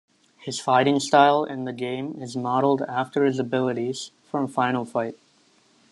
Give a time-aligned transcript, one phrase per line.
[0.39, 5.15] His fighting style in the game is modeled after his abilities from "Final Fight".